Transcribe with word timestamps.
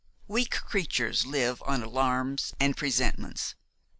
Weak 0.27 0.49
creatures 0.49 1.27
live 1.27 1.61
on 1.67 1.83
alarms 1.83 2.55
and 2.59 2.75
presentiments. 2.75 3.53